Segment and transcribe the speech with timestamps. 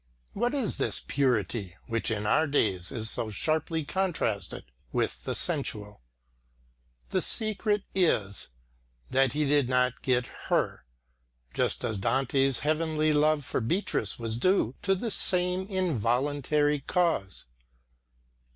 [0.33, 6.01] What is this "purity" which in our days is so sharply contrasted with the sensual?
[7.11, 8.47] The secret is,
[9.11, 10.85] that he did not get her;
[11.53, 17.45] just as Dante's heavenly love for Beatrice was due to the same involuntary cause.